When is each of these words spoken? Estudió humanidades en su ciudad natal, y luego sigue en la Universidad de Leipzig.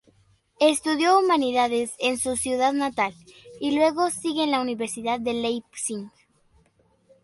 Estudió 0.59 1.19
humanidades 1.19 1.93
en 1.99 2.17
su 2.17 2.35
ciudad 2.35 2.73
natal, 2.73 3.13
y 3.59 3.75
luego 3.75 4.09
sigue 4.09 4.43
en 4.43 4.49
la 4.49 4.59
Universidad 4.59 5.19
de 5.19 5.35
Leipzig. 5.35 6.09